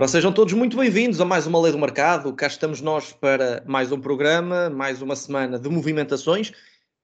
[0.00, 2.32] Ora, sejam todos muito bem-vindos a mais uma Lei do Mercado.
[2.32, 6.52] Cá estamos nós para mais um programa, mais uma semana de movimentações.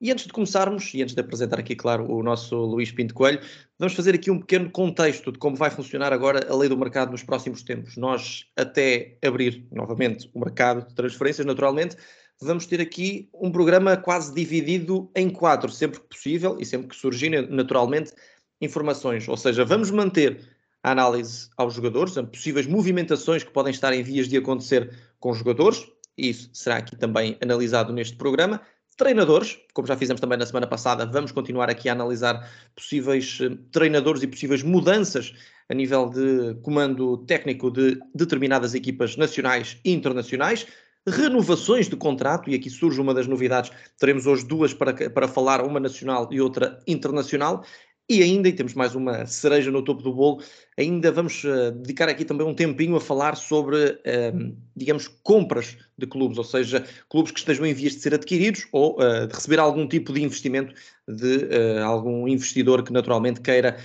[0.01, 3.39] E antes de começarmos, e antes de apresentar aqui, claro, o nosso Luís Pinto Coelho,
[3.79, 7.11] vamos fazer aqui um pequeno contexto de como vai funcionar agora a lei do mercado
[7.11, 7.99] nos próximos tempos.
[7.99, 11.99] Nós, até abrir novamente o mercado de transferências, naturalmente,
[12.41, 16.97] vamos ter aqui um programa quase dividido em quatro, sempre que possível e sempre que
[16.97, 18.11] surgirem, naturalmente,
[18.59, 19.29] informações.
[19.29, 20.56] Ou seja, vamos manter
[20.87, 25.39] a análise aos jogadores, possíveis movimentações que podem estar em vias de acontecer com os
[25.39, 25.85] jogadores,
[26.17, 28.61] isso será aqui também analisado neste programa.
[28.97, 33.59] Treinadores, como já fizemos também na semana passada, vamos continuar aqui a analisar possíveis eh,
[33.73, 35.35] treinadores e possíveis mudanças
[35.69, 40.69] a nível de comando técnico de determinadas equipas nacionais e internacionais.
[41.09, 45.65] Renovações de contrato, e aqui surge uma das novidades, teremos hoje duas para, para falar,
[45.65, 47.65] uma nacional e outra internacional,
[48.09, 50.41] e ainda, e temos mais uma cereja no topo do bolo,
[50.79, 56.07] ainda vamos uh, dedicar aqui também um tempinho a falar sobre, uh, digamos, compras de
[56.07, 59.59] clubes, ou seja, clubes que estejam em vias de ser adquiridos ou uh, de receber
[59.59, 60.73] algum tipo de investimento
[61.09, 63.77] de eh, algum investidor que naturalmente queira,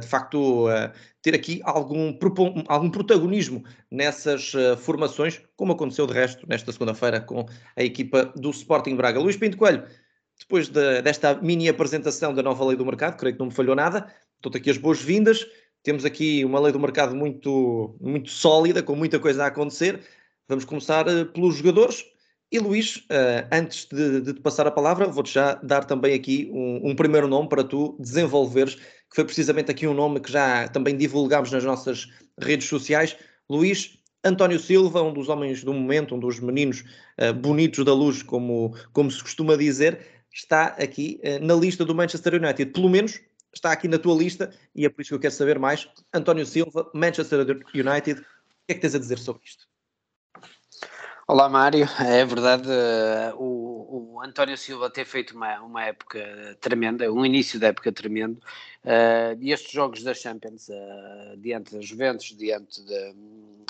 [0.00, 0.66] de facto,
[1.20, 2.16] ter aqui algum,
[2.66, 7.44] algum protagonismo nessas formações, como aconteceu de resto nesta segunda-feira com
[7.76, 9.20] a equipa do Sporting Braga.
[9.20, 9.84] Luís Pinto Coelho,
[10.40, 13.76] depois de, desta mini apresentação da nova lei do mercado, creio que não me falhou
[13.76, 15.46] nada, dou aqui as boas-vindas.
[15.82, 20.00] Temos aqui uma lei do mercado muito, muito sólida, com muita coisa a acontecer.
[20.48, 22.04] Vamos começar uh, pelos jogadores.
[22.52, 26.50] E Luís, uh, antes de, de, te passar a palavra, vou-te já dar também aqui
[26.52, 30.68] um, um, primeiro nome para tu desenvolveres, que foi precisamente aqui um nome que já
[30.68, 33.16] também divulgámos nas nossas redes sociais.
[33.48, 36.84] Luís António Silva, um dos homens do momento, um dos meninos
[37.18, 40.00] uh, bonitos da luz, como, como se costuma dizer,
[40.32, 42.72] está aqui uh, na lista do Manchester United.
[42.72, 43.20] Pelo menos
[43.52, 45.88] está aqui na tua lista e é por isso que eu quero saber mais.
[46.12, 47.40] António Silva, Manchester
[47.74, 49.68] United, o que é que tens a dizer sobre isto?
[51.26, 56.18] Olá Mário, é verdade, uh, o, o, António Silva ter feito uma, uma época
[56.60, 58.38] tremenda, um início da época tremendo,
[58.84, 63.14] uh, e estes jogos da Champions, uh, diante das Juventus, diante de,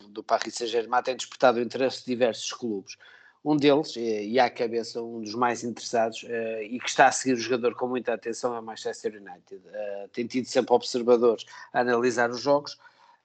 [0.09, 2.97] do Paris Saint-Germain, têm despertado o interesse de diversos clubes
[3.45, 7.35] um deles, e à cabeça um dos mais interessados, uh, e que está a seguir
[7.35, 9.63] o jogador com muita atenção, é o Manchester United.
[9.67, 12.75] Uh, tem tido sempre observadores a analisar os jogos,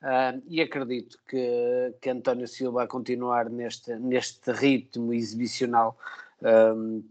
[0.02, 5.98] uh, e acredito que, que António Silva, a continuar neste, neste ritmo exibicional,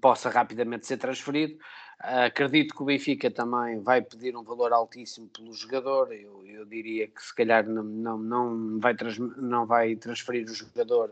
[0.00, 1.58] possa rapidamente ser transferido.
[1.98, 6.12] acredito que o Benfica também vai pedir um valor altíssimo pelo jogador.
[6.12, 10.54] Eu, eu diria que se calhar não, não, não, vai, trans, não vai transferir o
[10.54, 11.10] jogador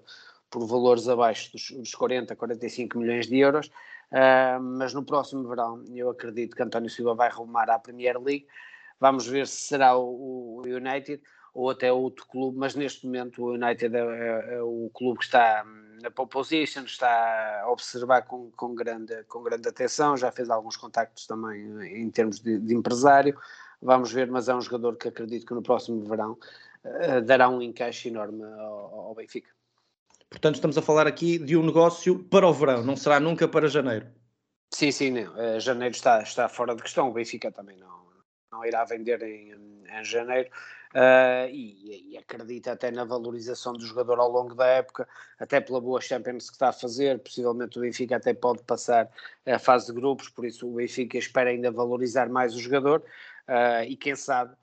[0.52, 3.68] por valores abaixo dos, dos 40, 45 milhões de euros,
[4.12, 8.46] uh, mas no próximo verão eu acredito que António Silva vai rumar à Premier League.
[9.00, 11.20] Vamos ver se será o, o United
[11.54, 15.24] ou até outro clube, mas neste momento o United é, é, é, o clube que
[15.24, 15.64] está
[16.02, 20.76] na pole position, está a observar com, com, grande, com grande atenção, já fez alguns
[20.76, 23.38] contactos também em termos de, de empresário.
[23.80, 26.38] Vamos ver, mas é um jogador que acredito que no próximo verão
[26.84, 29.50] uh, dará um encaixe enorme ao, ao Benfica.
[30.32, 33.69] Portanto, estamos a falar aqui de um negócio para o verão, não será nunca para
[33.69, 34.06] janeiro.
[34.70, 35.34] Sim, sim, não.
[35.34, 37.10] Uh, janeiro está, está fora de questão.
[37.10, 38.06] O Benfica também não,
[38.50, 39.53] não irá vender em,
[39.87, 40.48] em janeiro.
[40.94, 45.81] Uh, e, e, acredita até na valorização do jogador ao longo da época, até pela
[45.81, 47.19] boa Champions que está a fazer.
[47.19, 49.10] Possivelmente o Benfica até pode passar
[49.47, 53.03] a fase de grupos, por isso o Benfica espera ainda valorizar mais o jogador.
[53.47, 54.54] Uh, e quem sabe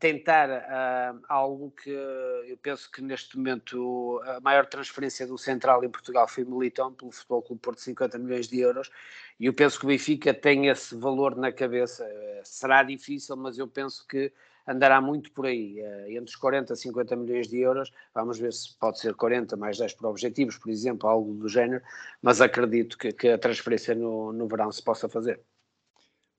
[0.00, 5.88] Tentar uh, algo que eu penso que neste momento a maior transferência do Central em
[5.88, 8.90] Portugal foi Militão pelo Futebol Clube Porto 50 milhões de euros
[9.38, 12.04] e eu penso que o Benfica tem esse valor na cabeça.
[12.42, 14.32] Será difícil mas eu penso que
[14.66, 15.78] andará muito por aí
[16.08, 17.92] entre os 40 a 50 milhões de euros.
[18.12, 21.80] Vamos ver se pode ser 40 mais 10 por objetivos por exemplo, algo do género
[22.20, 25.40] mas acredito que, que a transferência no, no verão se possa fazer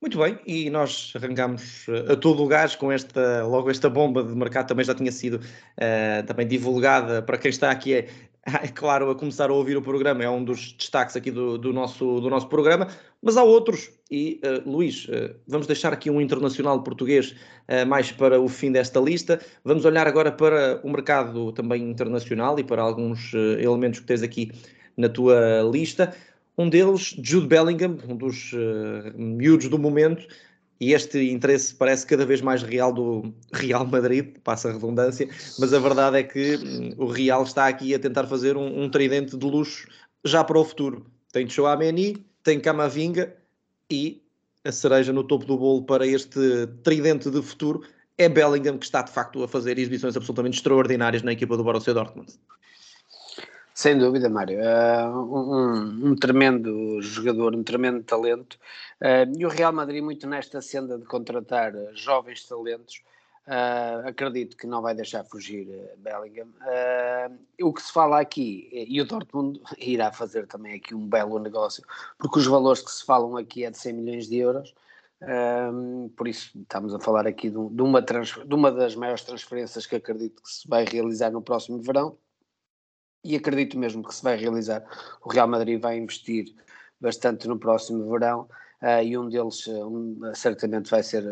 [0.00, 4.22] muito bem, e nós arrancamos eh, a todo o gás com esta, logo esta bomba
[4.22, 8.08] de mercado, também já tinha sido uh, também divulgada para quem está aqui, é,
[8.44, 11.72] é, claro, a começar a ouvir o programa, é um dos destaques aqui do, do
[11.72, 12.88] nosso, do nosso programa,
[13.22, 17.34] mas há outros, e uh, Luís, uh, vamos deixar aqui um internacional português
[17.88, 22.62] mais para o fim desta lista, vamos olhar agora para o mercado também internacional e
[22.62, 24.52] para alguns elementos que tens aqui
[24.96, 26.14] na tua lista.
[26.58, 30.26] Um deles, Jude Bellingham, um dos uh, miúdos do momento,
[30.80, 35.72] e este interesse parece cada vez mais real do Real Madrid, passa a redundância, mas
[35.72, 39.36] a verdade é que um, o Real está aqui a tentar fazer um, um, tridente
[39.36, 39.86] de luxo
[40.24, 41.06] já para o futuro.
[41.32, 43.34] Tem Chouameni, tem Camavinga
[43.90, 44.22] e
[44.64, 47.82] a cereja no topo do bolo para este tridente de futuro
[48.18, 51.94] é Bellingham que está de facto a fazer exibições absolutamente extraordinárias na equipa do Borussia
[51.94, 52.32] Dortmund.
[53.76, 54.58] Sem dúvida, Mário.
[54.58, 58.58] Uh, um, um, tremendo jogador, um tremendo talento.
[59.02, 63.02] Uh, e o Real Madrid, muito nesta senda de contratar jovens talentos,
[63.46, 65.68] uh, acredito que não vai deixar fugir
[65.98, 66.48] Bellingham.
[67.60, 71.84] o que se fala aqui, e o Dortmund irá fazer também aqui um belo negócio,
[72.16, 74.74] porque os valores que se falam aqui é de 100 milhões de euros.
[76.16, 80.42] por isso, estamos a falar aqui de, uma de uma das maiores transferências que acredito
[80.42, 82.16] que se vai realizar no próximo verão
[83.26, 84.84] e acredito mesmo que se vai realizar.
[85.24, 86.54] O Real Madrid vai investir
[87.00, 88.48] bastante no próximo verão
[88.82, 91.24] uh, e um deles uh, um, certamente vai ser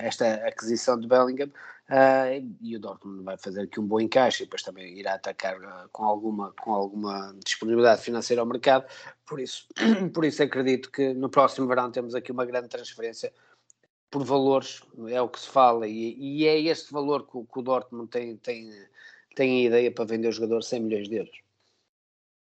[0.00, 4.46] esta aquisição de Bellingham uh, e o Dortmund vai fazer aqui um bom encaixe e
[4.46, 5.56] depois também irá atacar
[5.92, 8.84] com, alguma, com alguma disponibilidade financeira ao mercado,
[9.24, 9.66] por isso,
[10.12, 13.32] por isso acredito que no próximo verão temos aqui uma grande transferência
[14.10, 17.62] por valores, é o que se fala e, e é este valor que, que o
[17.62, 18.70] Dortmund tem, tem
[19.36, 21.46] têm ideia para vender o jogador 100 milhões de euros.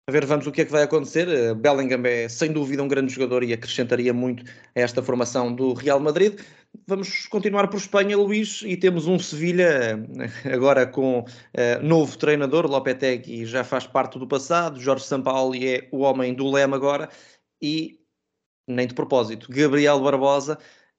[0.09, 1.29] A ver, vamos o que é que vai acontecer.
[1.29, 4.45] Eh, Bellingham é sem dúvida um grande jogador e acrescentaria muito
[4.75, 6.39] a esta formação do Real Madrid.
[6.87, 9.99] Vamos continuar por Espanha, Luís, e temos um Sevilha
[10.45, 15.89] eh, agora com uh, novo treinador, Lopetegui já faz parte do passado, Jorge Sampaoli é
[15.91, 17.09] o homem do lema agora
[17.61, 17.99] e
[18.69, 20.57] nem de propósito, Gabriel Barbosa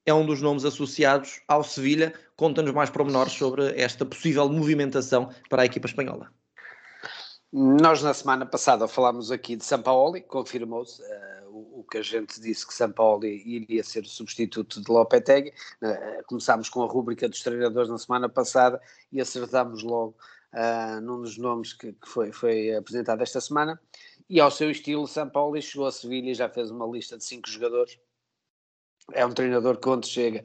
[0.07, 2.13] é um dos nomes associados ao Sevilha.
[2.38, 6.31] Conta-nos mais pormenores sobre esta possível movimentação para a equipa espanhola.
[7.51, 12.39] Nós na semana passada falámos aqui de Sampaoli, confirmou-se uh, o, o, que a gente
[12.39, 15.50] disse que Sampaoli iria ser o substituto de Lopetegui.
[15.81, 18.81] Uh, começámos com a rúbrica dos treinadores na semana passada
[19.12, 20.15] e acertámos logo
[20.53, 23.80] uh, num dos nomes que, que, foi, foi apresentado esta semana.
[24.30, 27.50] E ao seu estilo, Sampaoli chegou a Sevilha e já fez uma lista de cinco
[27.50, 27.98] jogadores
[29.13, 30.44] é um treinador que, onde chega,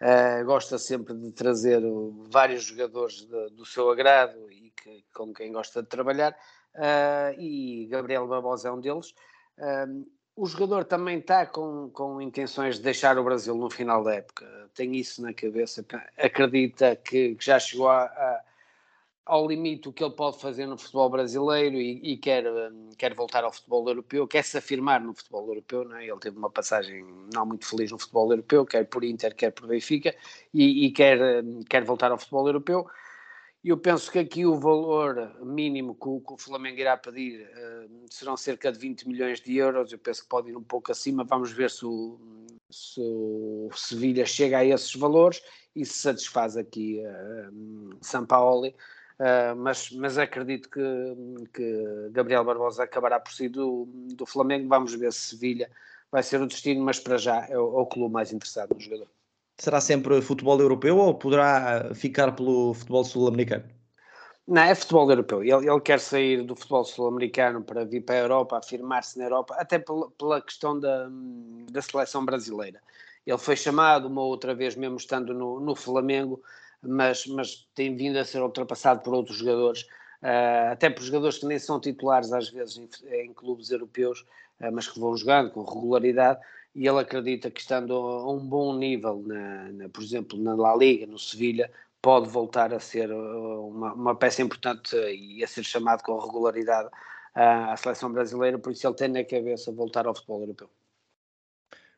[0.00, 1.82] uh, gosta sempre de trazer
[2.28, 6.32] vários jogadores de, do seu agrado e que, com quem gosta de trabalhar,
[6.74, 9.14] uh, e Gabriel Barbosa é um deles.
[9.58, 10.06] Uh,
[10.36, 14.44] o jogador também está com, com intenções de deixar o Brasil no final da época,
[14.74, 15.84] tem isso na cabeça,
[16.18, 18.40] acredita que, que já chegou a, a
[19.26, 23.14] ao limite o que ele pode fazer no futebol brasileiro e, e quer, hum, quer
[23.14, 25.84] voltar ao futebol europeu, quer se afirmar no futebol europeu.
[25.84, 26.06] Não é?
[26.06, 29.66] Ele teve uma passagem não muito feliz no futebol europeu, quer por Inter, quer por
[29.66, 30.14] Benfica,
[30.52, 32.86] e, e quer, hum, quer voltar ao futebol europeu.
[33.64, 38.06] Eu penso que aqui o valor mínimo que o, que o Flamengo irá pedir uh,
[38.10, 39.90] serão cerca de 20 milhões de euros.
[39.90, 41.24] Eu penso que pode ir um pouco acima.
[41.24, 42.18] Vamos ver se o,
[42.70, 45.42] se o Sevilha chega a esses valores
[45.74, 48.74] e se satisfaz aqui uh, Sampaoli
[49.18, 50.80] Uh, mas, mas acredito que,
[51.52, 54.68] que Gabriel Barbosa acabará por si do, do Flamengo.
[54.68, 55.70] Vamos ver se Sevilha
[56.10, 58.80] vai ser o destino, mas para já é o, é o clube mais interessado no
[58.80, 59.08] jogador.
[59.58, 63.64] Será sempre futebol europeu ou poderá ficar pelo futebol sul-americano?
[64.46, 65.42] Não, é futebol europeu.
[65.42, 69.54] Ele, ele quer sair do futebol sul-americano para vir para a Europa, afirmar-se na Europa,
[69.58, 71.08] até pela, pela questão da,
[71.70, 72.80] da seleção brasileira.
[73.26, 76.42] Ele foi chamado uma outra vez, mesmo estando no, no Flamengo,
[76.86, 79.82] mas, mas tem vindo a ser ultrapassado por outros jogadores,
[80.22, 82.88] uh, até por jogadores que nem são titulares às vezes em,
[83.24, 84.20] em clubes europeus,
[84.60, 86.40] uh, mas que vão jogando com regularidade,
[86.74, 90.74] e ele acredita que estando a um bom nível, na, na, por exemplo, na La
[90.74, 91.70] Liga, no Sevilha,
[92.02, 96.90] pode voltar a ser ah, uma, uma peça importante e a ser chamado com regularidade
[97.34, 100.68] à seleção brasileira, por isso ele tem na cabeça voltar ao futebol europeu.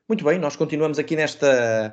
[0.08, 1.92] Muito bem, nós continuamos aqui nesta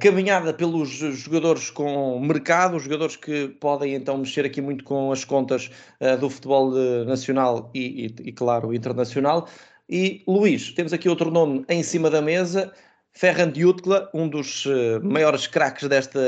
[0.00, 5.70] caminhada pelos jogadores com mercado, jogadores que podem então mexer aqui muito com as contas
[6.00, 9.48] uh, do futebol uh, nacional e, e, e, claro, internacional.
[9.88, 12.72] E Luís, temos aqui outro nome em cima da mesa,
[13.12, 14.66] Ferran Jutgla, um dos
[15.02, 16.20] maiores craques desta,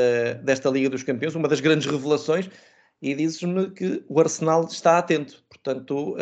[0.43, 2.49] desta Liga dos Campeões, uma das grandes revelações,
[3.03, 5.43] e dizes-me que o Arsenal está atento.
[5.51, 6.17] Portanto,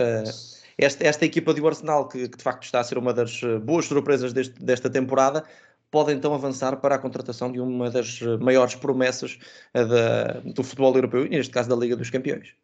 [0.78, 3.84] esta, esta equipa do Arsenal, que, que, de facto está a ser uma das boas
[3.84, 5.44] surpresas deste, desta temporada,
[5.90, 9.38] pode então avançar para a contratação de uma das maiores promessas
[9.72, 12.54] eh, da, do futebol europeu, neste caso da Liga dos Campeões.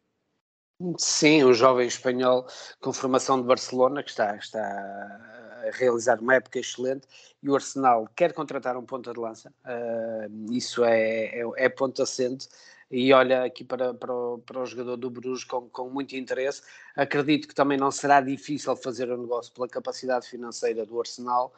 [0.98, 2.46] Sim, um jovem espanhol
[2.80, 7.06] com formação de Barcelona que está, está a realizar uma época excelente
[7.42, 12.02] e o Arsenal quer contratar um ponta de lança, uh, isso é, é, é ponto
[12.02, 12.48] assente
[12.92, 16.62] e olha aqui para, para, o, para o jogador do Bruges com, com muito interesse.
[16.94, 21.52] Acredito que também não será difícil fazer o negócio pela capacidade financeira do Arsenal.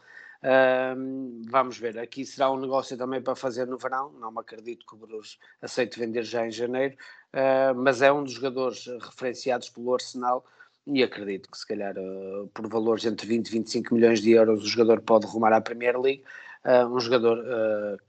[1.51, 4.95] Vamos ver, aqui será um negócio também para fazer no verão, não me acredito que
[4.95, 6.95] o Bruges aceite vender já em janeiro,
[7.33, 10.45] uh, mas é um dos jogadores referenciados pelo Arsenal
[10.87, 14.63] e acredito que se calhar uh, por valores entre 20 e 25 milhões de euros
[14.63, 16.23] o jogador pode rumar à Premier League,
[16.67, 17.43] uh, um jogador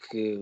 [0.09, 0.37] que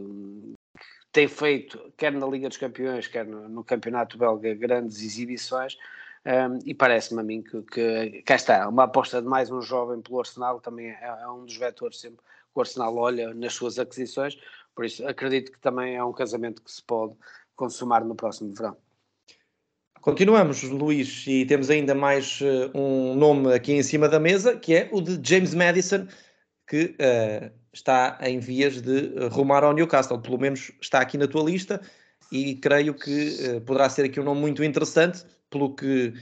[1.13, 5.77] tem feito, quer na Liga dos Campeões, quer no, no Campeonato Belga, grandes exibições.
[6.25, 10.01] Um, e parece-me a mim que, que cá está, uma aposta de mais um jovem
[10.01, 13.77] pelo Arsenal também é, é um dos vetores sempre que o Arsenal olha nas suas
[13.77, 14.37] aquisições,
[14.73, 17.13] por isso acredito que também é um casamento que se pode
[17.57, 18.77] consumar no próximo verão.
[19.99, 24.73] Continuamos, Luís, e temos ainda mais uh, um nome aqui em cima da mesa, que
[24.73, 26.07] é o de James Madison,
[26.67, 31.43] que uh, está em vias de rumar ao Newcastle, pelo menos está aqui na tua
[31.43, 31.81] lista,
[32.31, 36.13] e creio que uh, poderá ser aqui um nome muito interessante, pelo que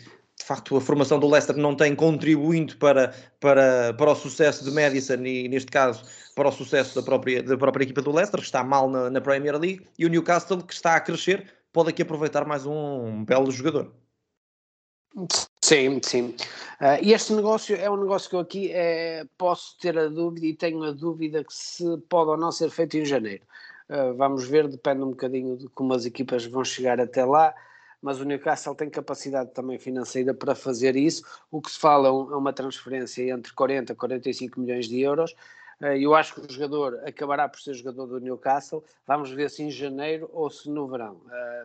[0.41, 4.71] de facto a formação do Leicester não tem contribuído para, para, para o sucesso de
[4.71, 6.03] Madison e neste caso
[6.35, 9.21] para o sucesso da própria, da própria equipa do Leicester, que está mal na, na
[9.21, 13.51] Premier League, e o Newcastle que está a crescer, pode aqui aproveitar mais um belo
[13.51, 13.93] jogador.
[15.63, 16.35] Sim, sim.
[16.79, 20.45] Uh, e este negócio é um negócio que eu aqui é, posso ter a dúvida
[20.45, 23.43] e tenho a dúvida que se pode ou não ser feito em janeiro.
[23.89, 27.53] Uh, vamos ver, depende um bocadinho de como as equipas vão chegar até lá
[28.01, 31.23] mas o Newcastle tem capacidade também financeira para fazer isso.
[31.51, 35.35] O que se fala é, é uma transferência entre 40 e 45 milhões de euros.
[35.81, 38.83] Eh, eu acho que o jogador acabará por ser jogador do Newcastle.
[39.07, 41.21] Vamos ver se em janeiro ou se no verão.
[41.31, 41.63] Eh,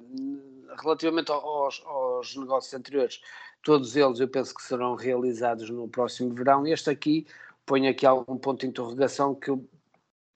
[0.82, 3.20] relativamente aos, aos negócios anteriores,
[3.62, 6.66] todos eles eu penso que serão realizados no próximo verão.
[6.66, 7.26] Este aqui
[7.66, 9.64] ponho aqui algum ponto de interrogação que eu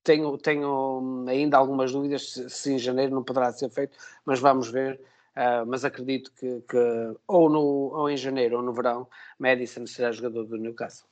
[0.04, 4.70] tenho, tenho ainda algumas dúvidas se, se, em janeiro não poderá ser feito, mas vamos
[4.70, 5.00] ver.
[5.30, 6.76] Uh, mas acredito que, que,
[7.26, 9.06] ou, no, ou em janeiro ou no verão,
[9.38, 11.09] Madison será jogador do Newcastle.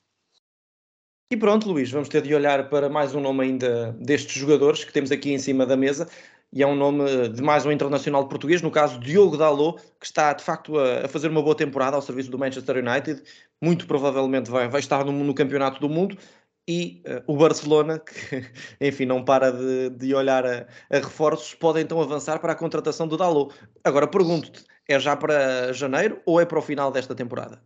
[1.30, 4.90] E pronto, Luís, vamos ter de olhar para mais um nome ainda destes jogadores que
[4.90, 6.08] temos aqui em cima da mesa.
[6.50, 10.32] E é um nome de mais um internacional português, no caso Diogo Dalot, que está
[10.32, 13.22] de facto a, fazer uma boa temporada ao serviço do Manchester United.
[13.62, 16.16] Muito provavelmente vai, vai estar no, no Campeonato do Mundo
[16.66, 18.42] e uh, o Barcelona, que
[18.80, 23.06] enfim não para de, de olhar a, a, reforços, pode então avançar para a contratação
[23.06, 23.54] do Dalot.
[23.84, 27.60] Agora pergunto-te, é já para janeiro ou é para o final desta temporada?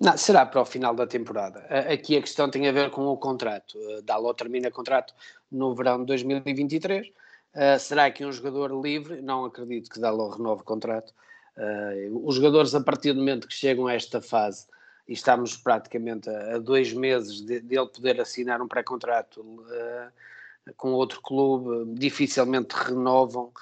[0.00, 1.60] Não, será para o final da temporada.
[1.92, 3.78] Aqui a questão tem a ver com o contrato.
[4.02, 5.14] Dalot termina contrato
[5.52, 7.08] no verão de 2023.
[7.08, 9.20] Uh, será que um jogador livre?
[9.20, 11.12] Não acredito que Dalot renove contrato.
[11.54, 14.66] Uh, os jogadores, a partir do momento que chegam a esta fase,
[15.06, 20.92] e estamos praticamente a, a dois meses de, de, poder assinar um pré-contrato uh, com
[20.92, 23.52] outro clube, dificilmente renovam,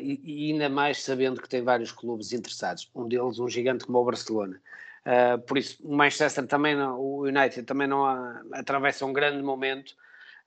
[0.00, 3.98] e, e, ainda mais sabendo que tem vários clubes interessados, um deles um gigante como
[3.98, 4.58] o Barcelona.
[5.06, 9.42] Uh, por isso, o Manchester também, não, o United também não há, atravessa um grande
[9.42, 9.94] momento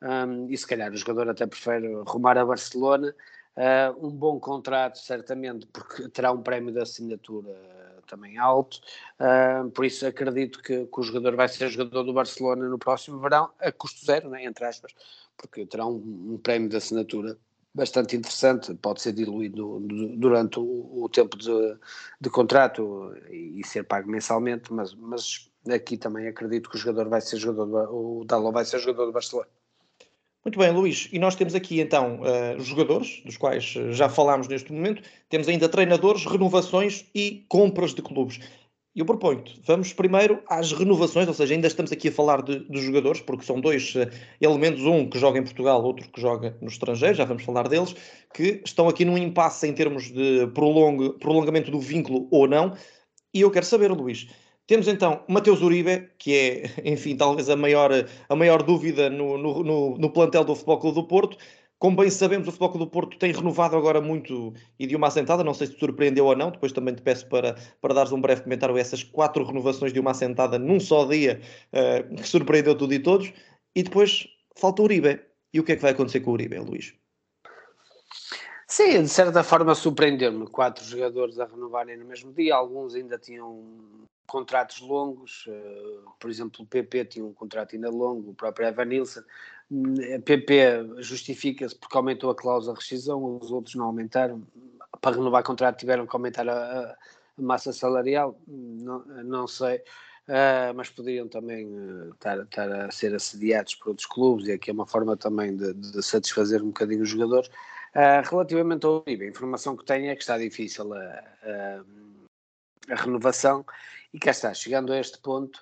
[0.02, 3.16] um, e se calhar o jogador até prefere rumar a Barcelona.
[4.00, 7.52] um bom contrato, certamente, porque terá um prémio de assinatura
[8.08, 8.80] também alto,
[9.20, 13.20] uh, por isso acredito que, que, o jogador vai ser jogador do Barcelona no próximo
[13.20, 14.94] verão, a custo zero, né, entre aspas,
[15.38, 17.38] porque terá um, um prémio de assinatura
[17.74, 19.80] bastante interessante, pode ser diluído
[20.18, 21.78] durante o, o tempo de,
[22.22, 27.22] de, contrato e, ser pago mensalmente, mas, mas aqui também acredito que o jogador vai
[27.22, 29.50] ser jogador, do, o Dalot vai ser jogador do Barcelona.
[30.46, 31.08] Muito bem, Luís.
[31.12, 35.48] E nós temos aqui então uh, jogadores, dos quais eh, já falámos neste momento, temos
[35.48, 38.42] ainda treinadores, renovações e compras de clubes.
[38.96, 42.80] Eu proponho-te, vamos primeiro às renovações, ou seja, ainda estamos aqui a falar de, de
[42.80, 44.08] jogadores, porque são dois uh,
[44.40, 47.96] elementos, um que joga em Portugal, outro que joga no estrangeiro, já vamos falar deles,
[48.32, 52.78] que estão aqui num impasse em termos de prolong, prolongamento do vínculo ou não.
[53.34, 54.28] E eu quero saber, Luís,
[54.68, 57.90] temos então Mateus Uribe, que é, enfim, talvez a maior,
[58.30, 61.38] a maior dúvida no, no, no, no plantel do Futebol Clube do Porto.
[61.84, 65.08] Como bem sabemos, o Futebol Clube do Porto tem renovado agora muito e de uma
[65.08, 68.14] assentada, não sei se te surpreendeu ou não, depois também te peço para, para dares
[68.14, 71.42] um breve comentário a essas quatro renovações de uma assentada num só dia,
[71.74, 73.34] uh, que surpreendeu tudo e todos.
[73.76, 75.20] E depois falta o Uribe.
[75.54, 76.96] E o que é que vai acontecer com o Uribe, Luís?
[78.66, 80.48] Sim, de certa forma surpreendeu-me.
[80.48, 83.62] Quatro jogadores a renovarem no mesmo dia, alguns ainda tinham
[84.28, 88.86] contratos longos, uh, por exemplo, o PP tinha um contrato ainda longo, o próprio Evan
[88.86, 89.22] Nilsson.
[90.16, 94.44] A PP justifica-se porque aumentou a cláusula de rescisão, os outros não aumentaram.
[95.02, 96.96] Para renovar contrato tiveram que aumentar a,
[97.38, 99.82] a massa salarial, não, não sei.
[100.28, 104.70] Uh, mas poderiam também uh, estar, estar, a ser assediados por outros clubes, e aqui
[104.70, 107.50] é uma forma também de, de satisfazer um bocadinho os jogadores.
[107.94, 111.84] Uh, relativamente ao Uribe, a informação que tenho é que está difícil a, a,
[112.94, 113.66] a renovação
[114.14, 115.58] e cá está, chegando a este ponto,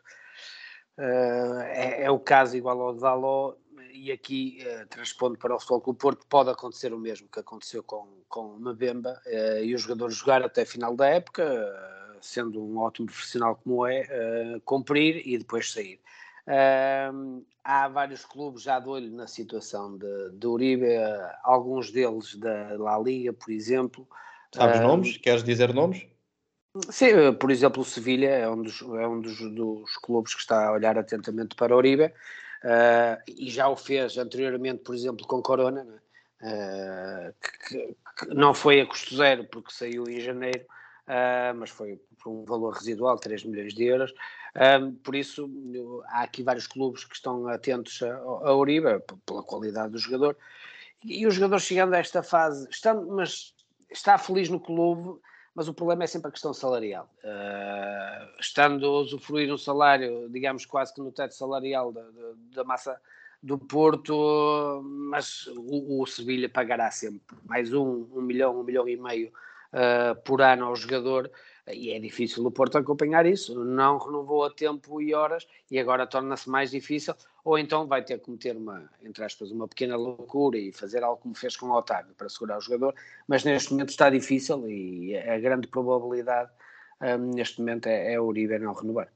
[0.97, 3.55] uh, é, é, o caso igual ao de Daló,
[3.93, 7.83] e aqui, uh, transpondo para o Futebol Clube Porto, pode acontecer o mesmo que aconteceu
[7.83, 11.43] com, com Mabemba, uh, e o jogador jogar até a final da época,
[12.21, 14.05] sendo um ótimo profissional como é,
[14.63, 15.99] cumprir e depois sair.
[16.47, 22.35] Uh, há vários clubes já de olho na situação de, de Uribe, uh, alguns deles
[22.35, 24.07] da La Liga, por exemplo.
[24.53, 25.17] Sabes uh, nomes?
[25.17, 26.05] Queres dizer nomes?
[26.89, 30.67] Sim, por exemplo, o Sevilha é um, dos, é um dos, dos, clubes que está
[30.67, 32.13] a olhar atentamente para Uribe
[33.27, 37.33] e já o fez anteriormente, por exemplo, com Corona, né?
[37.41, 37.77] que,
[38.17, 40.65] que, não foi a custo zero porque saiu em janeiro,
[41.57, 44.13] mas foi por um valor residual, 3 milhões de euros.
[45.03, 45.49] Por isso,
[46.07, 50.37] há aqui vários clubes que estão atentos a, a Uribe, pela qualidade do jogador.
[51.03, 53.53] E, e o jogador chegando a esta fase, está, mas
[53.91, 55.19] está feliz no clube,
[55.53, 57.09] mas o problema é sempre a questão salarial.
[57.23, 62.03] Uh, estando a usufruir um salário, digamos, quase que no teto salarial da,
[62.53, 62.99] da, massa
[63.43, 68.95] do Porto, mas o, o Sevilha pagará sempre mais um, um milhão, um milhão e
[68.95, 69.31] meio
[69.73, 71.29] uh, por ano ao jogador
[71.67, 76.07] e é difícil o Porto acompanhar isso, não renovou a tempo e horas e agora
[76.07, 77.13] torna-se mais difícil,
[77.43, 81.21] ou então vai ter que cometer uma, entre aspas, uma pequena loucura e fazer algo
[81.21, 82.95] como fez com o Otávio para segurar o jogador,
[83.27, 86.51] mas neste momento está difícil e a grande probabilidade
[87.01, 89.11] um, neste momento é, é o Uribe não renovar.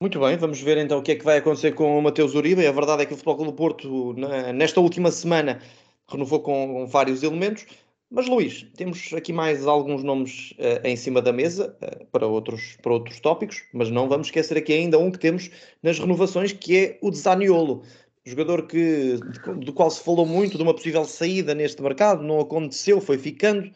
[0.00, 2.66] Muito bem, vamos ver então o que é que vai acontecer com o Mateus Uribe.
[2.66, 4.14] A verdade é que o Futebol Clube do Porto,
[4.52, 5.62] nesta última semana,
[6.08, 7.64] renovou com vários elementos.
[8.14, 12.76] Mas, Luís, temos aqui mais alguns nomes uh, em cima da mesa uh, para, outros,
[12.82, 15.50] para outros tópicos, mas não vamos esquecer aqui ainda um que temos
[15.82, 17.82] nas renovações, que é o de Zaniolo.
[18.22, 19.18] Jogador que,
[19.56, 23.70] do qual se falou muito de uma possível saída neste mercado, não aconteceu, foi ficando.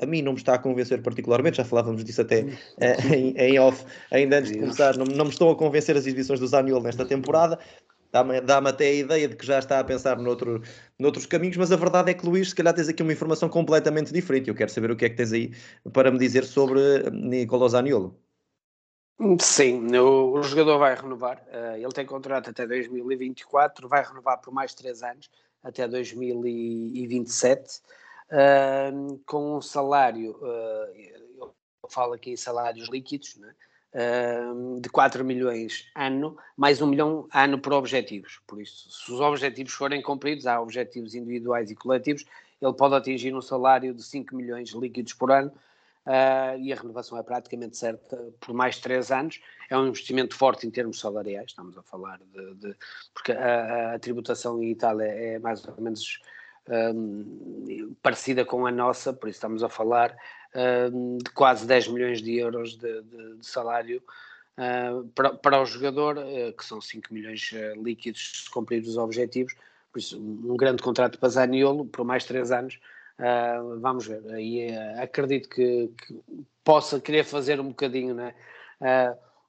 [0.00, 3.58] A mim não me está a convencer particularmente, já falávamos disso até uh, em, em,
[3.58, 4.96] off, ainda antes de começar.
[4.96, 7.58] Não, não me estão a convencer as exibições do Zaniolo nesta temporada,
[8.10, 10.62] Dá-me dá até a ideia de que já está a pensar noutro,
[10.98, 14.12] noutros caminhos, mas a verdade é que, Luís, se calhar tens aqui uma informação completamente
[14.12, 14.48] diferente.
[14.48, 15.52] Eu quero saber o que é que tens aí
[15.92, 18.18] para me dizer sobre Nicolò Zaniolo.
[19.40, 21.44] Sim, o, o, jogador vai renovar.
[21.48, 25.28] Uh, ele tem contrato até 2024, vai renovar por mais 3 anos,
[25.60, 27.80] até 2027,
[28.30, 30.94] uh, com um salário, uh,
[31.36, 31.52] eu
[31.90, 33.52] falo aqui em salários líquidos, né?
[34.80, 38.40] De 4 milhões ano, mais 1 milhão ano por objetivos.
[38.46, 42.24] Por isso, se os objetivos forem cumpridos, há objetivos individuais e coletivos,
[42.60, 45.52] ele pode atingir um salário de 5 milhões líquidos por ano
[46.06, 49.40] uh, e a renovação é praticamente certa por mais 3 anos.
[49.70, 52.54] É um investimento forte em termos salariais, estamos a falar de.
[52.54, 52.76] de
[53.14, 56.20] porque a, a, tributação em Itália é mais ou menos
[56.68, 60.16] um, parecida com a nossa, por isso estamos a falar
[60.54, 64.02] de quase 10 milhões de euros de, de, de salário
[64.58, 68.96] uh, para, para o jogador, uh, que são 5 milhões uh, líquidos se cumprir os
[68.96, 69.54] objetivos.
[69.92, 72.78] Por isso, um, grande contrato para Zaniolo por mais 3 anos.
[73.80, 74.22] vamos ver.
[74.32, 76.20] Aí acredito que, que,
[76.62, 78.34] possa querer fazer um bocadinho, né?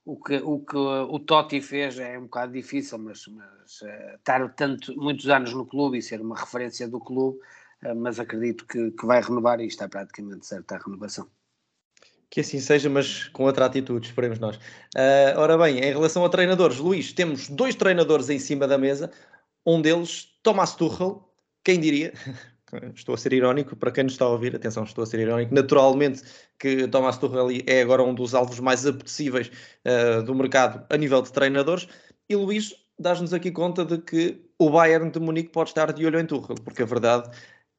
[0.06, 3.84] o que, o que o Totti fez é um bocado difícil, mas, mas
[4.16, 7.50] estar tanto, muitos anos no clube e ser uma referência do clube eh,
[7.96, 11.28] mas acredito que, que vai renovar e está praticamente certa a renovação.
[12.30, 14.58] Que assim seja, mas com outra atitude, esperemos nós.
[14.96, 19.12] Uh, ora bem, em relação a treinadores, Luís, temos dois treinadores em cima da mesa.
[19.66, 21.28] Um deles, Thomas Tuchel,
[21.64, 22.14] quem diria?
[22.94, 25.56] Estou a ser irónico, para quem nos está a ouvir, atenção, estou a ser irónico.
[25.56, 26.22] Naturalmente
[26.60, 29.50] que Thomas Tuchel é agora um dos alvos mais apetecíveis
[29.88, 31.88] uh, do mercado a nível de treinadores.
[32.30, 36.20] E Luís, dás-nos aqui conta de que o Bayern de Munique pode estar de olho
[36.20, 37.32] em Tuchel, porque a verdade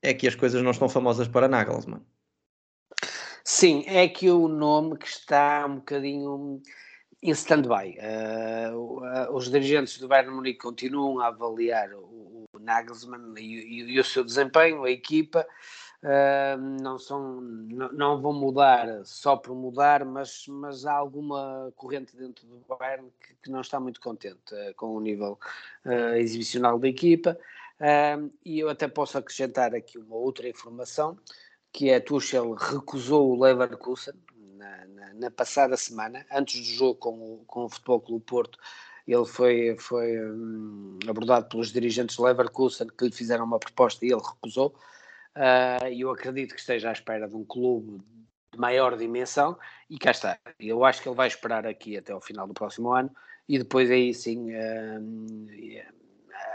[0.02, 2.02] é que as coisas não estão famosas para Nagelsmann.
[3.44, 6.62] Sim, é que o nome que está um bocadinho
[7.22, 7.98] em stand-by.
[7.98, 14.00] Uh, os dirigentes do Bayern Munique continuam a avaliar o, o Nagelsmann e, e, e,
[14.00, 15.46] o seu desempenho, a equipa.
[16.02, 22.46] Uh, não, são, não, vão mudar só por mudar, mas, mas há alguma corrente dentro
[22.46, 25.38] do Bayern que, que não está muito contente uh, com o nível
[26.16, 27.38] exibicional da equipa.
[27.80, 31.18] Um, e eu até posso acrescentar aqui uma outra informação,
[31.72, 34.14] que é Tuchel recusou o Leverkusen
[34.56, 38.58] na, na, na passada semana, antes do jogo com o, com o Futebol Clube Porto,
[39.08, 44.12] ele foi, foi hum, abordado pelos dirigentes do Leverkusen que lhe fizeram uma proposta e
[44.12, 44.74] ele recusou.
[45.34, 48.02] Uh, e eu acredito que esteja à espera de um clube
[48.52, 50.38] de maior dimensão e cá está.
[50.58, 53.10] Eu acho que ele vai esperar aqui até ao final do próximo ano
[53.48, 55.90] e depois aí sim uh,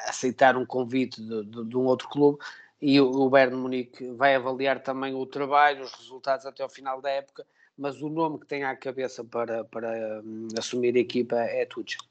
[0.08, 2.40] aceitar um convite de, de, de um outro clube
[2.82, 7.02] e o, o Bayern Munique vai avaliar também o trabalho, os resultados até ao final
[7.02, 7.46] da época,
[7.78, 12.02] mas o nome que tem à cabeça para, para um, assumir a equipa é Tuchel.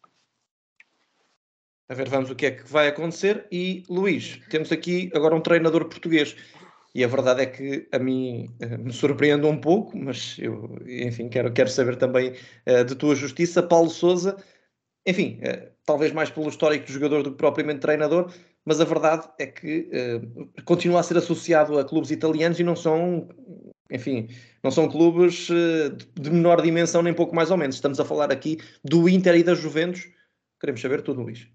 [1.88, 3.46] A ver, vamos o que é que vai acontecer.
[3.52, 6.34] E Luís, temos aqui agora um treinador português.
[6.94, 11.28] E a verdade é que a mim uh, me surpreende um pouco, mas eu, enfim,
[11.28, 12.34] quero, quero saber também
[12.66, 13.62] uh, de tua justiça.
[13.62, 14.36] Paulo Souza
[15.06, 18.32] enfim, uh, talvez mais pelo histórico do jogador do que propriamente treinador,
[18.64, 22.76] mas a verdade é que uh, continua a ser associado a clubes italianos e não
[22.76, 23.28] são,
[23.90, 24.28] enfim,
[24.62, 25.48] não são clubes
[26.14, 27.76] de menor dimensão, nem pouco mais ou menos.
[27.76, 30.08] Estamos a falar aqui do Inter e da Juventus.
[30.58, 31.46] Queremos saber tudo, Luís.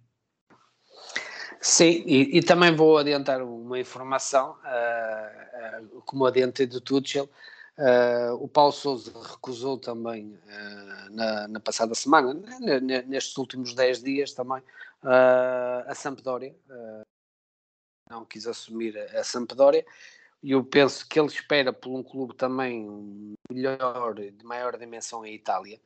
[1.61, 7.29] Sim, e, e, também vou adiantar uma informação, uh, uh, como adiantei do Tuchel, uh,
[8.39, 10.37] o Paulo Souza recusou também
[11.11, 12.33] na, na, passada semana,
[13.07, 14.61] nestes últimos 10 dias também,
[15.01, 16.55] a Sampdoria,
[18.09, 19.85] não quis assumir a, Sampdoria,
[20.43, 25.33] e eu penso que ele espera por um clube também melhor, de maior dimensão em
[25.33, 25.79] Itália,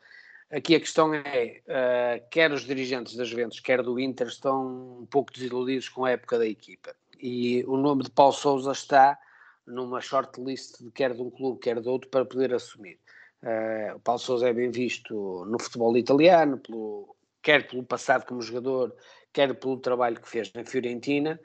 [0.54, 5.06] Aqui a questão é, uh, quer os dirigentes das Juventus, quer do Inter, estão um
[5.08, 6.96] pouco desiludidos com a época da equipa.
[7.20, 9.18] E o nome de Paulo Sousa está
[9.66, 13.00] numa shortlist de quer de um clube, quer de outro, para poder assumir.
[13.42, 18.42] Uh, o Paulo Sousa é bem visto no futebol italiano, pelo, quer pelo passado como
[18.42, 18.96] jogador,
[19.32, 21.40] quer pelo trabalho que fez na Fiorentina,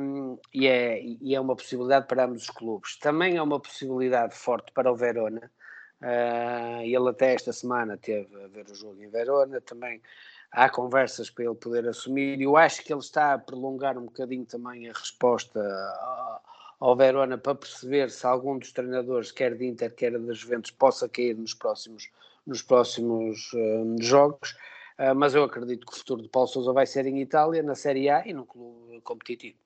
[0.00, 2.98] um, e, é, e é uma possibilidade para ambos os clubes.
[2.98, 5.50] Também é uma possibilidade forte para o Verona,
[6.04, 10.02] Uh, ele até esta semana teve a ver o jogo em Verona, também
[10.52, 12.40] há conversas para ele poder assumir.
[12.42, 15.60] Eu acho que ele está a prolongar um bocadinho também a resposta
[16.78, 21.08] ao Verona para perceber se algum dos treinadores, quer de Inter, quer das Juventus, possa
[21.08, 22.10] cair nos próximos,
[22.46, 24.52] nos próximos uh, jogos.
[24.98, 27.74] Uh, mas eu acredito que o futuro de Paulo Sousa vai ser em Itália, na
[27.74, 29.58] Série A e num clube competitivo.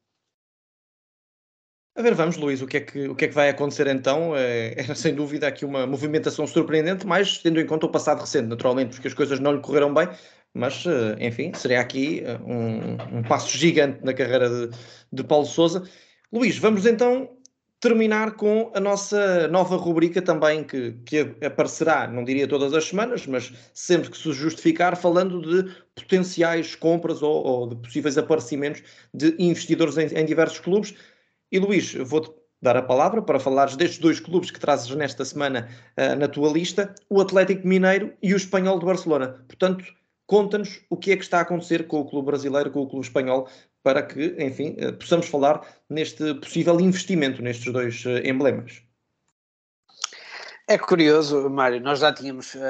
[1.99, 4.33] A ver, vamos, Luís, o que é que, o que, é que vai acontecer então?
[4.39, 8.47] É, é, sem dúvida aqui uma movimentação surpreendente, mas tendo em conta o passado recente,
[8.47, 10.09] naturalmente, porque as coisas não lhe correram bem,
[10.55, 14.77] mas eh, enfim, seria aqui eh, um, um passo gigante na carreira de,
[15.13, 15.89] de Paulo Souza.
[16.33, 17.39] Luís, vamos então
[17.81, 23.27] terminar com a nossa nova rubrica também, que, que aparecerá, não diria todas as semanas,
[23.27, 28.83] mas sempre que se justificar, falando de potenciais compras ou, ou de possíveis aparecimentos
[29.15, 30.95] de investidores em, em diversos clubes.
[31.51, 35.69] E Luís, vou-te dar a palavra para falares destes dois clubes que trazes nesta semana
[35.97, 39.45] uh, na tua lista, o Atlético Mineiro e o Espanhol de Barcelona.
[39.47, 39.85] Portanto,
[40.29, 43.05] conta-nos o que é que está a acontecer com o clube brasileiro, com o clube
[43.05, 43.49] espanhol,
[43.83, 48.83] para que, enfim, uh, possamos falar neste possível investimento nestes dois uh, emblemas.
[50.71, 52.61] É curioso, Mário, nós já tínhamos uh,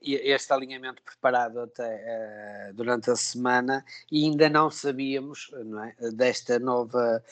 [0.00, 6.58] este alinhamento preparado até uh, durante a semana e ainda não sabíamos não é, desta
[6.58, 7.22] nova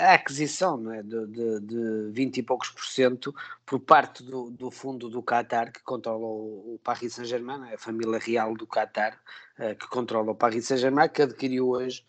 [0.00, 3.32] a aquisição é, de, de, de 20 e poucos por cento
[3.64, 8.18] por parte do, do fundo do Qatar que controla o, o Paris Saint-Germain, a família
[8.18, 9.16] real do Qatar
[9.60, 12.04] uh, que controla o Paris Saint-Germain, que adquiriu hoje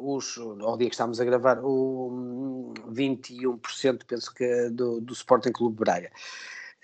[0.00, 5.76] os, ao dia que estamos a gravar, o 21% penso que do, do Sporting Clube
[5.76, 6.10] Braga.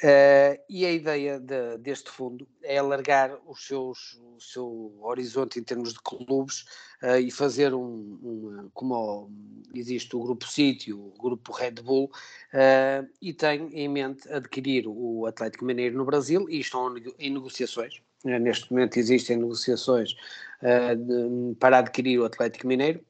[0.02, 5.62] Uh, e a ideia de, deste fundo é alargar os seus, o seu horizonte em
[5.62, 6.64] termos de clubes
[7.02, 9.30] uh, e fazer um, um, como
[9.74, 15.26] existe o Grupo City, o Grupo Red Bull, uh, e tem em mente adquirir o
[15.26, 18.00] Atlético Mineiro no Brasil e estão em negociações.
[18.24, 20.14] Neste momento existem negociações
[20.60, 23.00] de, para adquirir o Atlético Mineiro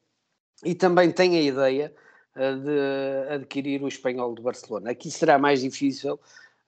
[0.64, 1.92] e também tem a ideia
[2.36, 4.92] de adquirir o Espanhol de Barcelona.
[4.92, 6.18] Aqui será mais difícil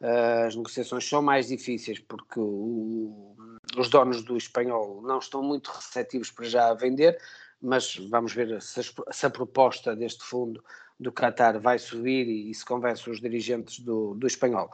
[0.03, 3.37] Uh, as negociações são mais difíceis porque o,
[3.79, 7.17] os donos do espanhol não estão muito receptivos para já vender,
[7.61, 10.63] mas vamos ver se a, se a proposta deste fundo
[10.99, 14.73] do Qatar vai subir e, e se convence os dirigentes do, do espanhol.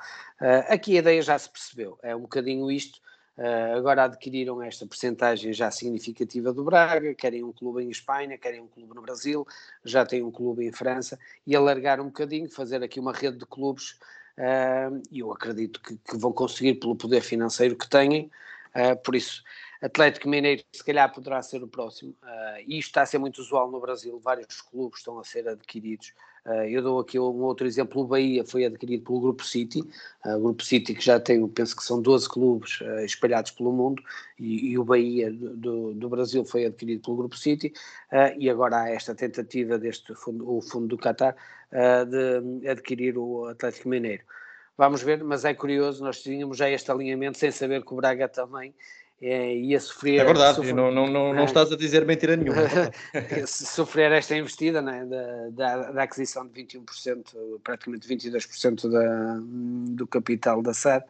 [0.68, 2.98] Aqui a ideia já se percebeu, é um bocadinho isto.
[3.38, 8.60] Uh, agora adquiriram esta percentagem já significativa do Braga, querem um clube em Espanha, querem
[8.60, 9.46] um clube no Brasil,
[9.84, 13.46] já têm um clube em França, e alargar um bocadinho, fazer aqui uma rede de
[13.46, 13.96] clubes
[15.10, 18.30] e eu acredito que, que, vão conseguir pelo poder financeiro que têm,
[18.74, 19.42] uh, por isso
[19.80, 23.38] Atlético Mineiro se calhar poderá ser o próximo, uh, e isto está a ser muito
[23.38, 26.12] usual no Brasil, vários clubes estão a ser adquiridos,
[26.44, 29.80] uh, eu dou aqui um outro exemplo, o Bahia foi adquirido pelo Grupo City,
[30.26, 34.02] uh, Grupo City que já tem, penso que são 12 clubes espalhados pelo mundo,
[34.38, 37.72] e, e o Bahia do, do, Brasil foi adquirido pelo Grupo City,
[38.36, 41.36] e agora há esta tentativa deste fundo, o fundo do Qatar
[41.70, 44.24] de adquirir o Atlético Mineiro.
[44.76, 48.28] Vamos ver, mas é curioso, nós tínhamos já este alinhamento sem saber que o Braga
[48.28, 48.72] também
[49.20, 50.20] é, ia sofrer.
[50.20, 52.62] É verdade, sofrer, não, não, não, não, estás a dizer mentira nenhuma.
[53.46, 59.40] sofrer esta investida né, da, da, da, aquisição de 21%, praticamente 22% da,
[59.94, 61.04] do capital da SAD,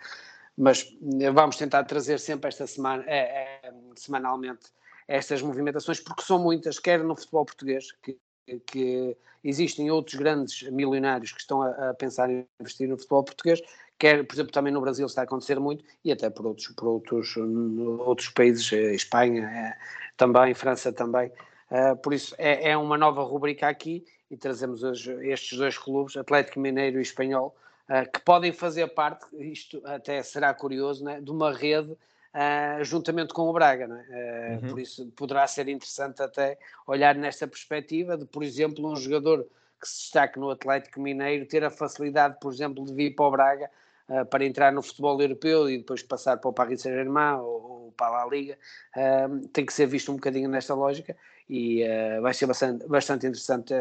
[0.57, 0.91] mas
[1.33, 4.67] vamos tentar trazer sempre esta semana, é, é, semanalmente
[5.07, 8.19] estas movimentações, porque são muitas, quer no futebol português, que,
[8.67, 13.61] que existem outros grandes milionários que estão a, a pensar em investir no futebol português,
[13.99, 16.87] quer, por exemplo, também no Brasil está a acontecer muito e até por outros, por
[16.87, 19.77] outros, outros países, eh, Espanha é,
[20.17, 21.33] também, França também.
[21.71, 26.17] Uh, por isso é, é, uma nova rubrica aqui e trazemos hoje estes dois clubes,
[26.17, 27.55] Atlético Mineiro e Espanhol,
[27.91, 33.35] uh, que podem fazer parte, isto até será curioso, né, de uma rede uh, juntamente
[33.35, 33.87] com o Braga.
[33.87, 34.59] Né?
[34.63, 34.71] Uhum.
[34.71, 36.57] Por isso poderá ser interessante até
[36.87, 39.47] olhar nesta perspectiva de, por exemplo, um jogador
[39.79, 43.31] que se destaque no Atlético Mineiro ter a facilidade, por exemplo, de vir para o
[43.31, 43.71] Braga
[44.09, 47.95] uh, para entrar no futebol europeu e depois passar para o Paris Saint-Germain ou, ou,
[47.97, 48.59] para a Liga,
[48.97, 51.17] uh, tem que ser visto um bocadinho nesta lógica
[51.49, 53.75] e uh, vai ser bastante, bastante interessante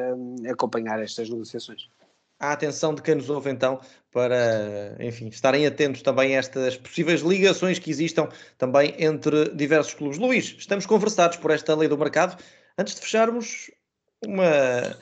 [0.49, 1.89] acompanhar estas negociações.
[2.39, 3.79] A atenção de quem nos ouve então
[4.11, 10.19] para, enfim, estarem atentos também a estas possíveis ligações que existam também entre diversos clubes.
[10.19, 12.41] Luís, estamos conversados por esta lei do mercado.
[12.77, 13.71] Antes de fecharmos,
[14.23, 14.95] uma,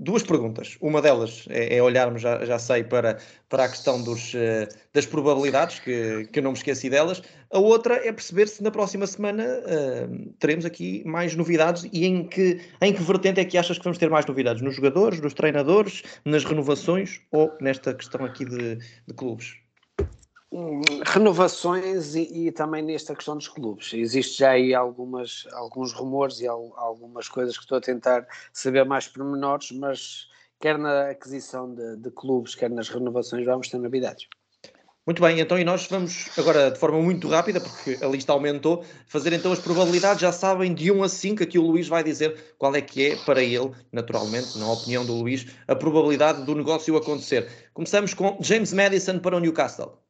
[0.00, 0.78] duas perguntas.
[0.80, 5.04] Uma delas é, é olharmos, já, já, sei, para, para a questão dos, uh, das
[5.04, 7.22] probabilidades, que, que eu não me esqueci delas.
[7.52, 12.24] A outra é perceber se na próxima semana uh, teremos aqui mais novidades e em
[12.26, 14.62] que, em que vertente é que achas que vamos ter mais novidades?
[14.62, 19.59] Nos jogadores, nos treinadores, nas renovações ou nesta questão aqui de, de clubes?
[21.06, 23.92] Renovações e, e, também nesta questão dos clubes.
[23.94, 28.84] Existe já aí algumas, alguns rumores e al, algumas coisas que estou a tentar saber
[28.84, 30.28] mais pormenores, mas
[30.60, 34.26] quer na aquisição de, de, clubes, quer nas renovações, vamos ter novidades.
[35.06, 38.84] Muito bem, então e nós vamos agora de forma muito rápida, porque a lista aumentou,
[39.06, 42.54] fazer então as probabilidades, já sabem, de 1 a 5, aqui o Luís vai dizer
[42.58, 46.96] qual é que é para ele, naturalmente, na opinião do Luís, a probabilidade do negócio
[46.96, 47.48] acontecer.
[47.72, 50.00] Começamos com James Madison para o Newcastle.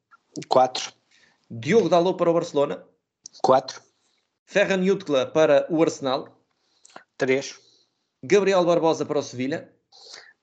[0.49, 0.93] 4.
[1.51, 2.85] Diogo Dalot para o Barcelona.
[3.43, 3.81] 4.
[4.45, 6.29] Ferran Jutgla para o Arsenal.
[7.17, 7.59] 3.
[8.23, 9.73] Gabriel Barbosa para o Sevilha.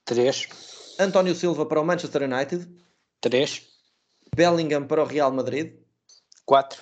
[0.06, 0.96] 3.
[1.00, 2.68] António Silva para o Manchester United.
[3.22, 3.68] 3.
[4.36, 5.76] Bellingham para o Real Madrid.
[6.46, 6.82] 4.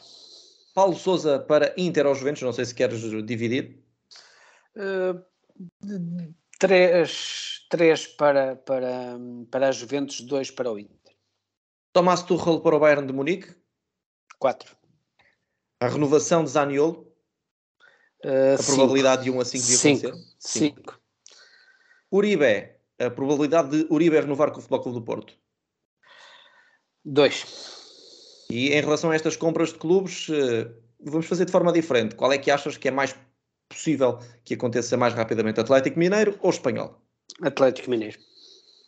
[0.74, 3.80] Paulo Souza para Inter ou Juventus, não sei se queres dividir.
[4.76, 5.24] Uh,
[6.60, 9.18] três, três para, para,
[9.50, 11.05] para a Juventus, dois para o Inter.
[11.96, 13.56] Tomás Tuchel para o Bayern de Munique.
[14.38, 14.76] 4.
[15.80, 17.10] A renovação de Zaniolo.
[18.22, 18.76] Uh, a cinco.
[18.76, 20.14] probabilidade de 1 a 5 de acontecer.
[20.38, 21.02] 5.
[22.12, 22.76] Uribe.
[23.00, 25.38] A probabilidade de Uribe renovar com o Futebol Clube do Porto.
[27.06, 28.46] 2.
[28.50, 32.16] E em relação a estas compras de clubes, uh, vamos fazer de forma diferente.
[32.16, 33.16] Qual é que achas que é mais
[33.70, 35.62] possível que aconteça mais rapidamente?
[35.62, 37.02] Atlético Mineiro ou Espanhol?
[37.42, 38.20] Atlético Mineiro.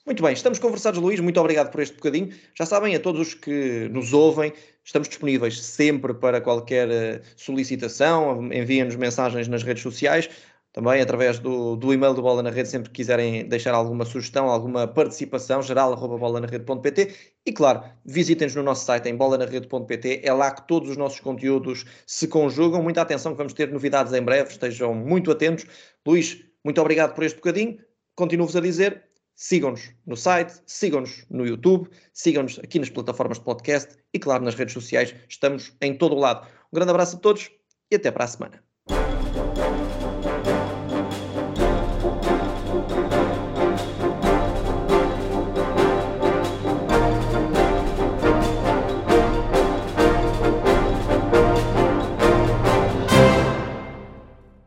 [0.08, 1.20] Muito bem, estamos conversados, Luís.
[1.20, 2.34] Muito obrigado por este bocadinho.
[2.58, 8.41] Já sabem, a todos os que nos ouvem, estamos disponíveis sempre para qualquer eh, solicitação.
[8.54, 10.30] Enviem-nos mensagens nas redes sociais,
[10.72, 14.48] também através do, do e-mail do Bola na Rede, sempre que quiserem deixar alguma sugestão,
[14.48, 17.13] alguma participação, geral.bolanarede.pt
[17.46, 20.22] e, claro, visitem-nos no nosso site em bolanarede.pt.
[20.24, 22.82] É lá que todos os nossos conteúdos se conjugam.
[22.82, 25.65] Muita atenção que vamos ter novidades em breve, estejam muito atentos.
[26.08, 27.78] Luís, muito obrigado por este bocadinho.
[28.15, 29.04] Continuo-vos a dizer,
[29.38, 34.56] Sigam-nos no site, sigam-nos no YouTube, sigam-nos aqui nas plataformas de podcast e, claro, nas
[34.56, 35.13] redes sociais.
[35.30, 36.47] Estamos em todo o lado.
[36.73, 37.52] Um grande abraço a todos
[37.91, 38.66] e até para a semana.